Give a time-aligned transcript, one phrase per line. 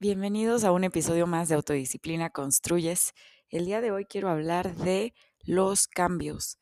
[0.00, 3.14] Bienvenidos a un episodio más de Autodisciplina Construyes.
[3.48, 6.60] El día de hoy quiero hablar de los cambios.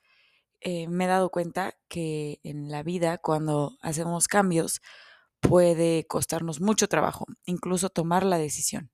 [0.61, 4.81] Eh, me he dado cuenta que en la vida cuando hacemos cambios
[5.41, 8.91] puede costarnos mucho trabajo, incluso tomar la decisión.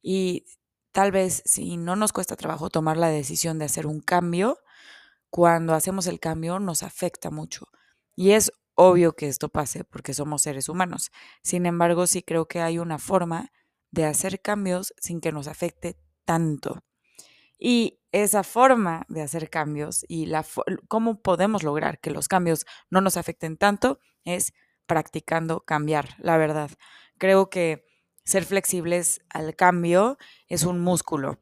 [0.00, 0.44] Y
[0.92, 4.60] tal vez si no nos cuesta trabajo tomar la decisión de hacer un cambio,
[5.30, 7.66] cuando hacemos el cambio nos afecta mucho.
[8.14, 11.10] Y es obvio que esto pase porque somos seres humanos.
[11.42, 13.50] Sin embargo, sí creo que hay una forma
[13.94, 16.82] de hacer cambios sin que nos afecte tanto.
[17.58, 20.44] Y esa forma de hacer cambios y la
[20.88, 24.52] cómo podemos lograr que los cambios no nos afecten tanto es
[24.86, 26.70] practicando cambiar, la verdad.
[27.18, 27.86] Creo que
[28.24, 30.18] ser flexibles al cambio
[30.48, 31.38] es un músculo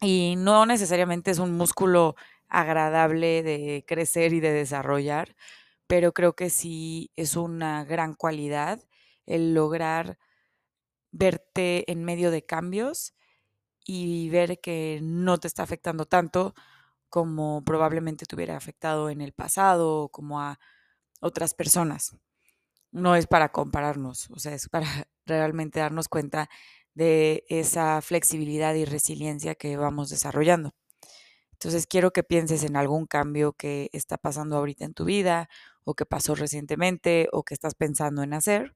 [0.00, 2.16] y no necesariamente es un músculo
[2.48, 5.36] agradable de crecer y de desarrollar,
[5.86, 8.80] pero creo que sí es una gran cualidad
[9.26, 10.18] el lograr
[11.18, 13.14] verte en medio de cambios
[13.86, 16.54] y ver que no te está afectando tanto
[17.08, 20.58] como probablemente te hubiera afectado en el pasado o como a
[21.20, 22.16] otras personas.
[22.92, 24.86] No es para compararnos, o sea, es para
[25.26, 26.48] realmente darnos cuenta
[26.94, 30.74] de esa flexibilidad y resiliencia que vamos desarrollando.
[31.52, 35.48] Entonces quiero que pienses en algún cambio que está pasando ahorita en tu vida
[35.84, 38.74] o que pasó recientemente o que estás pensando en hacer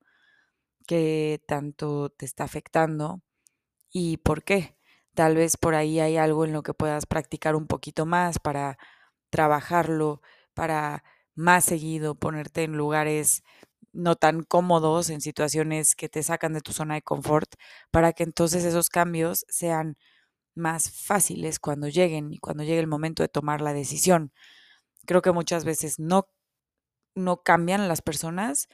[0.87, 3.23] que tanto te está afectando
[3.91, 4.77] y por qué.
[5.15, 8.79] Tal vez por ahí hay algo en lo que puedas practicar un poquito más para
[9.31, 10.23] trabajarlo,
[10.55, 13.43] para más seguido ponerte en lugares
[13.93, 17.55] no tan cómodos, en situaciones que te sacan de tu zona de confort,
[17.91, 19.97] para que entonces esos cambios sean
[20.55, 24.33] más fáciles cuando lleguen y cuando llegue el momento de tomar la decisión.
[25.07, 26.29] Creo que muchas veces no,
[27.15, 28.69] no cambian las personas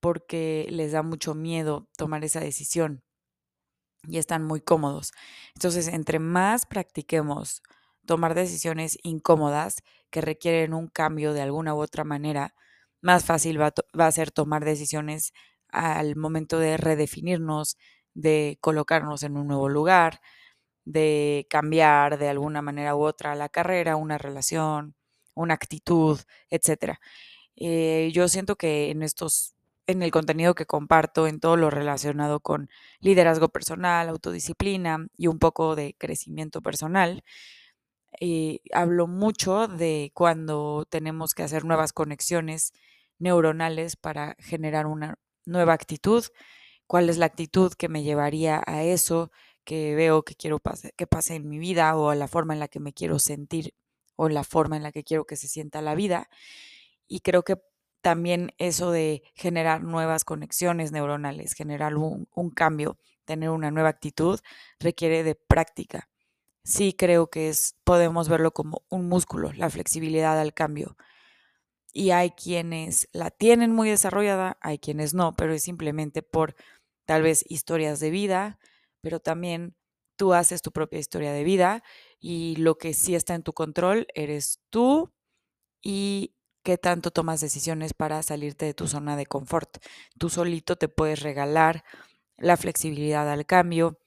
[0.00, 3.02] porque les da mucho miedo tomar esa decisión
[4.08, 5.12] y están muy cómodos.
[5.54, 7.62] Entonces, entre más practiquemos
[8.06, 12.54] tomar decisiones incómodas que requieren un cambio de alguna u otra manera,
[13.02, 15.32] más fácil va, a ser tomar decisiones
[15.68, 17.76] al momento de redefinirnos,
[18.14, 20.20] de colocarnos en un nuevo lugar,
[20.84, 24.96] de cambiar de alguna manera u otra la carrera, una relación,
[25.34, 26.20] una actitud,
[26.50, 26.98] etc.
[27.56, 29.54] Eh, yo siento que en estos
[29.86, 32.70] en el contenido que comparto, en todo lo relacionado con
[33.00, 37.24] liderazgo personal, autodisciplina y un poco de crecimiento personal.
[38.20, 42.72] Eh, hablo mucho de cuando tenemos que hacer nuevas conexiones
[43.18, 46.24] neuronales para generar una nueva actitud,
[46.86, 49.30] cuál es la actitud que me llevaría a eso
[49.64, 50.60] que veo que quiero
[50.96, 53.74] que pase en mi vida o a la forma en la que me quiero sentir
[54.16, 56.28] o la forma en la que quiero que se sienta la vida.
[57.08, 57.56] Y creo que
[58.00, 64.40] también eso de generar nuevas conexiones neuronales, generar un, cambio, tener una nueva actitud,
[64.78, 66.08] requiere de práctica.
[66.64, 70.96] Sí creo que es, podemos verlo como un músculo, la flexibilidad al cambio.
[71.92, 76.54] Y hay quienes la tienen muy desarrollada, hay quienes no, pero es simplemente por
[77.04, 78.58] tal vez historias de vida,
[79.00, 79.74] pero también
[80.16, 81.82] tú haces tu propia historia de vida
[82.20, 85.12] y lo que sí está en tu control eres tú
[85.82, 89.78] y qué tanto tomas decisiones para salirte de tu zona de confort.
[90.18, 91.84] Tú solito te puedes regalar
[92.38, 93.98] la flexibilidad al cambio,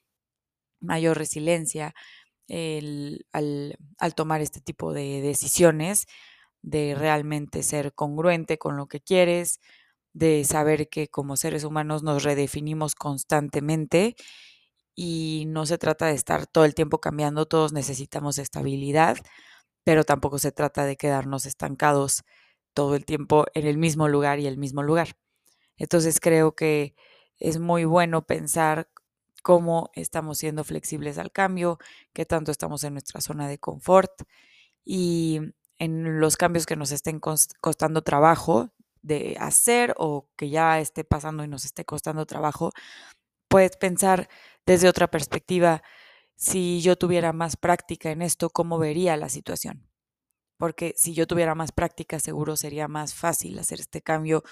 [0.82, 1.94] mayor resiliencia
[3.34, 6.08] al, al tomar este tipo de decisiones,
[6.62, 9.60] de realmente ser congruente con lo que quieres,
[10.14, 14.16] de saber que como seres humanos nos redefinimos constantemente
[14.96, 19.18] y no se trata de estar todo el tiempo cambiando, todos necesitamos estabilidad,
[19.84, 22.24] pero tampoco se trata de quedarnos estancados
[22.74, 25.16] todo el tiempo en el mismo lugar y el mismo lugar.
[25.78, 26.96] Entonces creo que
[27.40, 28.90] es muy bueno pensar
[29.44, 31.78] cómo estamos siendo flexibles al cambio,
[32.14, 34.12] qué tanto estamos en nuestra zona de confort
[34.86, 35.40] y
[35.80, 41.44] en los cambios que nos estén costando trabajo de hacer o que ya esté pasando
[41.44, 42.72] y nos esté costando trabajo,
[43.50, 44.30] puedes pensar
[44.66, 45.84] desde otra perspectiva,
[46.36, 49.93] si yo tuviera más práctica en esto, ¿cómo vería la situación?
[50.64, 54.44] Porque si yo tuviera más práctica seguro sería más fácil hacer este cambio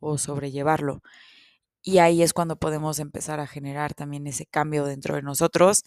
[0.00, 1.00] o sobrellevarlo.
[1.80, 5.84] Y ahí es cuando podemos empezar a generar también ese cambio dentro de nosotros,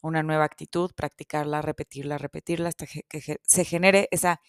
[0.00, 4.40] una nueva actitud, practicarla, repetirla, repetirla hasta que se genere esa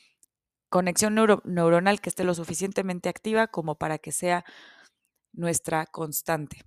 [0.69, 4.45] conexión neuronal que esté lo suficientemente activa como para que sea
[5.31, 6.63] nuestra constante.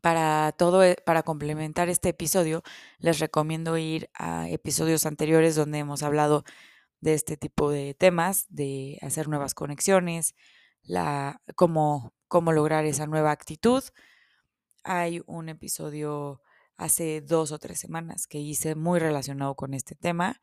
[0.00, 2.62] Para todo, e, para complementar este episodio,
[2.98, 6.44] les recomiendo ir a episodios anteriores donde hemos hablado
[7.04, 10.34] de este tipo de temas, de hacer nuevas conexiones,
[10.82, 13.84] la, cómo, cómo lograr esa nueva actitud.
[14.84, 16.40] hay un episodio
[16.78, 20.40] hace dos o tres semanas que hice muy relacionado con este tema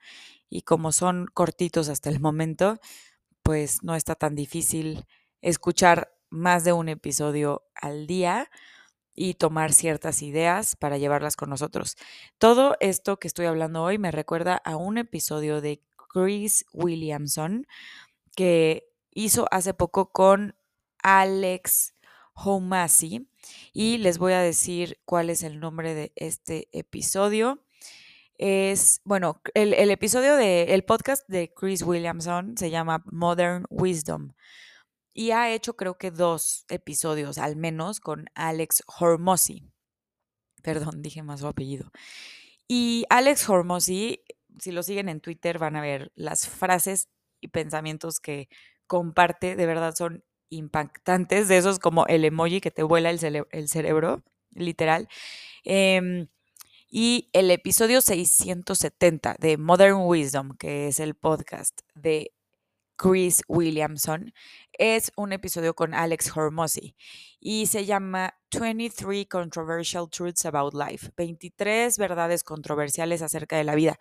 [0.49, 2.79] y como son cortitos hasta el momento,
[3.41, 5.07] pues no está tan difícil
[5.41, 8.51] escuchar más de un episodio al día
[9.15, 11.97] y tomar ciertas ideas para llevarlas con nosotros.
[12.37, 15.81] Todo esto que estoy hablando hoy me recuerda a un episodio de
[16.11, 17.67] Chris Williamson
[18.35, 20.55] que hizo hace poco con
[21.03, 21.93] Alex
[22.33, 23.29] Homasi
[23.73, 27.63] y les voy a decir cuál es el nombre de este episodio.
[28.37, 34.33] Es, bueno, el, episodio de, el podcast de Chris Williamson se llama Modern Wisdom
[35.13, 39.69] y ha hecho creo que dos episodios al menos con Alex Hormozy.
[40.63, 41.91] Perdón, dije más su apellido.
[42.67, 44.23] Y Alex Hormozy,
[44.61, 47.09] si lo siguen en Twitter van a ver las frases
[47.41, 48.47] y pensamientos que
[48.85, 53.19] comparte, de verdad son impactantes, de esos como el emoji que te vuela el,
[53.67, 55.09] cerebro, literal.
[55.63, 56.27] Em,
[56.89, 62.31] y el episodio 670 de Modern Wisdom, que es el podcast de
[62.97, 64.31] Chris Williamson,
[64.73, 66.95] es un episodio con Alex Hormozy
[67.39, 73.97] y se llama 23 Controversial Truths About Life, 23 verdades controversiales acerca de la vida.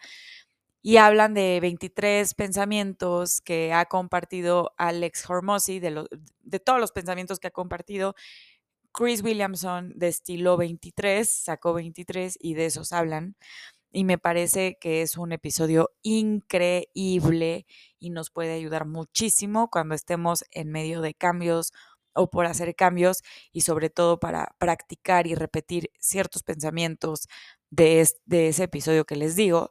[0.82, 6.06] Y hablan de 23 pensamientos que ha compartido Alex Hormozy, de,
[6.42, 8.14] de todos los pensamientos que ha compartido.
[8.92, 13.36] Chris Williamson destiló 23, sacó 23 y de esos hablan
[13.92, 17.66] y me parece que es un episodio increíble
[17.98, 21.72] y nos puede ayudar muchísimo cuando estemos en medio de cambios
[22.14, 23.22] o por hacer cambios
[23.52, 27.28] y sobre todo para practicar y repetir ciertos pensamientos
[27.70, 29.70] de, ese episodio que les digo.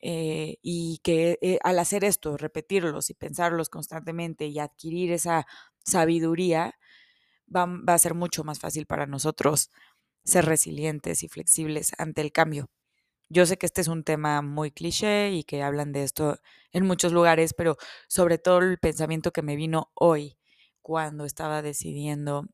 [0.00, 5.46] Eh, y que eh, al hacer esto, repetirlos y pensarlos constantemente y adquirir esa
[5.84, 6.74] sabiduría,
[7.54, 9.70] va a ser mucho más fácil para nosotros
[10.24, 12.70] ser resilientes y flexibles ante el cambio.
[13.30, 16.38] Yo sé que este es un tema muy cliché y que hablan de esto
[16.72, 17.76] en muchos lugares, pero
[18.08, 20.38] sobre todo el pensamiento que me vino hoy
[20.82, 22.46] cuando estaba decidiendo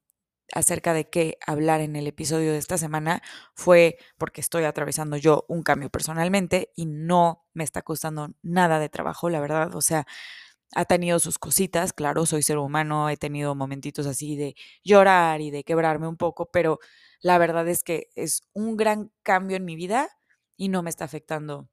[0.53, 3.23] acerca de qué hablar en el episodio de esta semana
[3.55, 8.89] fue porque estoy atravesando yo un cambio personalmente y no me está costando nada de
[8.89, 9.75] trabajo, la verdad.
[9.75, 10.07] O sea,
[10.75, 15.51] ha tenido sus cositas, claro, soy ser humano, he tenido momentitos así de llorar y
[15.51, 16.81] de quebrarme un poco, pero
[17.21, 20.09] la verdad es que es un gran cambio en mi vida
[20.57, 21.69] y no me está afectando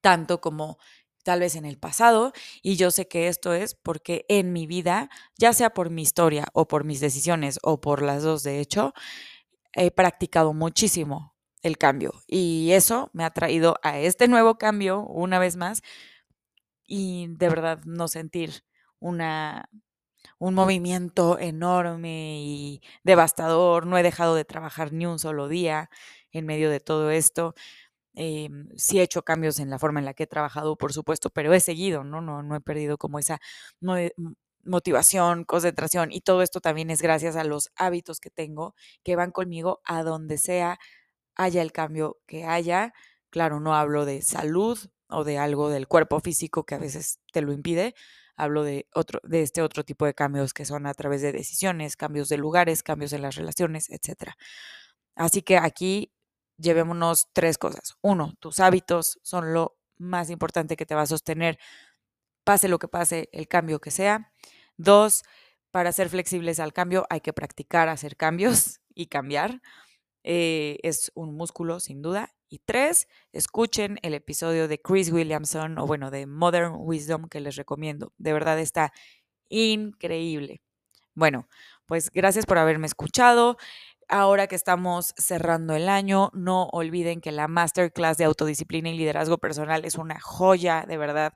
[0.00, 0.78] tanto como
[1.28, 2.32] tal vez en el pasado
[2.62, 6.46] y yo sé que esto es porque en mi vida, ya sea por mi historia
[6.54, 8.94] o por mis decisiones o por las dos de hecho,
[9.74, 15.38] he practicado muchísimo el cambio y eso me ha traído a este nuevo cambio una
[15.38, 15.82] vez más
[16.86, 18.64] y de verdad no sentir
[18.98, 19.68] una
[20.38, 25.90] un movimiento enorme y devastador, no he dejado de trabajar ni un solo día
[26.32, 27.54] en medio de todo esto.
[28.20, 31.30] Eh, sí he hecho cambios en la forma en la que he trabajado, por supuesto,
[31.30, 32.20] pero he seguido, ¿no?
[32.20, 33.40] No, no he perdido como esa
[34.64, 38.74] motivación, concentración y todo esto también es gracias a los hábitos que tengo
[39.04, 40.78] que van conmigo a donde sea,
[41.36, 42.92] haya el cambio que haya.
[43.30, 44.78] Claro, no hablo de salud
[45.08, 47.94] o de algo del cuerpo físico que a veces te lo impide,
[48.36, 51.96] hablo de otro de este otro tipo de cambios que son a través de decisiones,
[51.96, 54.36] cambios de lugares, cambios en las relaciones, etcétera.
[55.16, 56.12] Así que aquí
[56.58, 57.96] llevémonos tres cosas.
[58.02, 61.58] Uno, tus hábitos son lo más importante que te va a sostener,
[62.44, 64.32] pase lo que pase, el cambio que sea.
[64.76, 65.22] Dos,
[65.70, 69.60] para ser flexibles al cambio hay que practicar hacer cambios y cambiar.
[70.24, 72.34] Eh, es un músculo, sin duda.
[72.48, 77.56] Y tres, escuchen el episodio de Chris Williamson o bueno, de Modern Wisdom que les
[77.56, 78.12] recomiendo.
[78.16, 78.92] De verdad está
[79.48, 80.62] increíble.
[81.14, 81.48] Bueno,
[81.86, 83.56] pues gracias por haberme escuchado.
[84.10, 89.36] Ahora que estamos cerrando el año, no olviden que la masterclass de autodisciplina y liderazgo
[89.36, 91.34] personal es una joya, de verdad.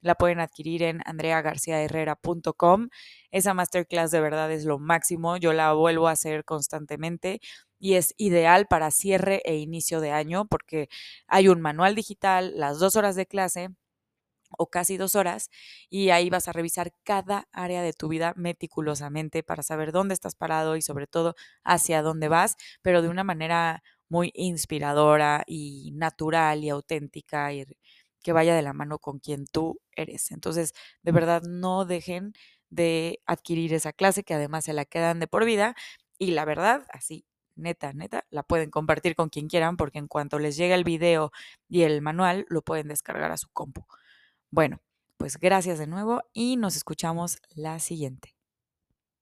[0.00, 2.88] La pueden adquirir en andreagarciaherrera.com.
[3.30, 5.36] Esa masterclass de verdad es lo máximo.
[5.36, 7.40] Yo la vuelvo a hacer constantemente
[7.78, 10.88] y es ideal para cierre e inicio de año porque
[11.26, 13.68] hay un manual digital, las dos horas de clase
[14.58, 15.50] o casi dos horas
[15.90, 20.34] y ahí vas a revisar cada área de tu vida meticulosamente para saber dónde estás
[20.34, 21.34] parado y sobre todo
[21.64, 27.64] hacia dónde vas, pero de una manera muy inspiradora y natural y auténtica y
[28.22, 30.30] que vaya de la mano con quien tú eres.
[30.32, 32.32] Entonces, de verdad, no dejen
[32.70, 35.74] de adquirir esa clase que además se la quedan de por vida
[36.18, 40.38] y la verdad, así neta, neta, la pueden compartir con quien quieran porque en cuanto
[40.38, 41.30] les llegue el video
[41.68, 43.84] y el manual, lo pueden descargar a su compu.
[44.54, 44.80] Bueno,
[45.16, 48.33] pues gracias de nuevo y nos escuchamos la siguiente.